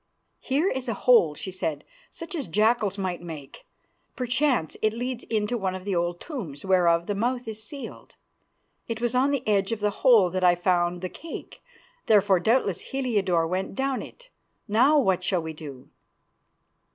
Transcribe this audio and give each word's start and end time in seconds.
"Here 0.39 0.67
is 0.67 0.87
a 0.87 0.95
hole," 0.95 1.35
she 1.35 1.51
said, 1.51 1.83
"such 2.09 2.33
as 2.33 2.47
jackals 2.47 2.97
might 2.97 3.21
make. 3.21 3.67
Perchance 4.15 4.75
it 4.81 4.93
leads 4.93 5.25
into 5.25 5.59
one 5.59 5.75
of 5.75 5.85
the 5.85 5.95
old 5.95 6.19
tombs 6.19 6.65
whereof 6.65 7.05
the 7.05 7.13
mouth 7.13 7.47
is 7.47 7.61
sealed. 7.63 8.15
It 8.87 8.99
was 8.99 9.13
on 9.13 9.29
the 9.29 9.47
edge 9.47 9.71
of 9.71 9.79
the 9.79 9.91
hole 10.01 10.31
that 10.31 10.43
I 10.43 10.55
found 10.55 11.01
the 11.01 11.09
cake, 11.09 11.61
therefore 12.07 12.39
doubtless 12.39 12.79
Heliodore 12.79 13.45
went 13.45 13.75
down 13.75 14.01
it. 14.01 14.31
Now, 14.67 14.97
what 14.97 15.23
shall 15.23 15.43
we 15.43 15.53
do?" 15.53 15.91